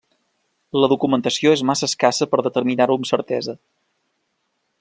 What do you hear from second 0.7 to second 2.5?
La documentació és massa escassa per